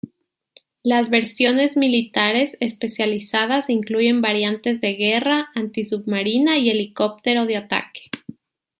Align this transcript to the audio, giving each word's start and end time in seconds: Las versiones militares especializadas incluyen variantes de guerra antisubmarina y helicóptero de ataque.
Las 0.81 1.11
versiones 1.11 1.77
militares 1.77 2.57
especializadas 2.59 3.69
incluyen 3.69 4.19
variantes 4.19 4.81
de 4.81 4.95
guerra 4.95 5.49
antisubmarina 5.53 6.57
y 6.57 6.71
helicóptero 6.71 7.45
de 7.45 7.57
ataque. 7.57 8.09